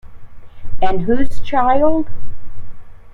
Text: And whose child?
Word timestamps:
And 0.81 1.01
whose 1.01 1.41
child? 1.41 2.07